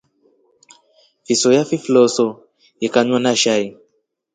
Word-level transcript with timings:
Fisoya 1.25 1.63
fifloso 1.69 2.25
ikanywa 2.85 3.19
na 3.23 3.31
shai. 3.41 3.65